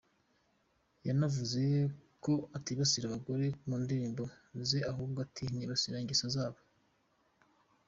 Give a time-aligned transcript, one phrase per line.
[1.07, 1.63] Yanavuze
[2.23, 4.23] ko atibasira abagore mu ndirimbo
[4.69, 6.59] ze ahubwo ati “Nibasira ingeso zabo.